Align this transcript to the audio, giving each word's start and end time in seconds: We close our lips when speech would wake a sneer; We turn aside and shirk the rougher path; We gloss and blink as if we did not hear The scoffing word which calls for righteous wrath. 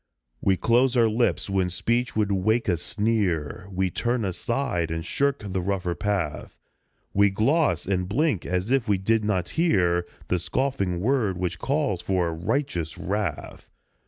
We 0.41 0.57
close 0.57 0.97
our 0.97 1.07
lips 1.07 1.47
when 1.47 1.69
speech 1.69 2.15
would 2.15 2.31
wake 2.31 2.67
a 2.67 2.75
sneer; 2.77 3.67
We 3.71 3.91
turn 3.91 4.25
aside 4.25 4.89
and 4.89 5.05
shirk 5.05 5.43
the 5.45 5.61
rougher 5.61 5.93
path; 5.93 6.57
We 7.13 7.29
gloss 7.29 7.85
and 7.85 8.09
blink 8.09 8.43
as 8.43 8.71
if 8.71 8.87
we 8.87 8.97
did 8.97 9.23
not 9.23 9.49
hear 9.49 10.07
The 10.27 10.39
scoffing 10.39 11.01
word 11.01 11.37
which 11.37 11.59
calls 11.59 12.01
for 12.01 12.33
righteous 12.33 12.97
wrath. 12.97 13.69